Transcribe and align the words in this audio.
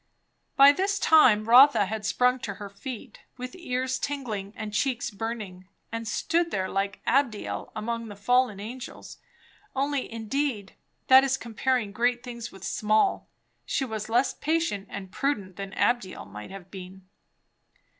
By 0.55 0.71
this 0.71 0.97
time 0.97 1.45
Rotha 1.47 1.85
had 1.85 2.07
sprung 2.07 2.39
to 2.39 2.55
her 2.55 2.71
feet, 2.71 3.19
with 3.37 3.55
ears 3.55 3.99
tingling 3.99 4.51
and 4.55 4.73
cheeks 4.73 5.11
burning, 5.11 5.67
and 5.91 6.07
stood 6.07 6.49
there 6.49 6.67
like 6.67 7.03
Abdiel 7.05 7.71
among 7.75 8.07
the 8.07 8.15
fallen 8.15 8.59
angels, 8.59 9.19
only 9.75 10.11
indeed 10.11 10.73
that 11.05 11.23
is 11.23 11.37
comparing 11.37 11.91
great 11.91 12.23
things 12.23 12.51
with 12.51 12.63
small 12.63 13.29
She 13.63 13.85
was 13.85 14.09
less 14.09 14.33
patient 14.33 14.87
and 14.89 15.11
prudent 15.11 15.55
than 15.57 15.71
Abdiel 15.73 16.25
might 16.25 16.49
have 16.49 16.71
been. 16.71 17.07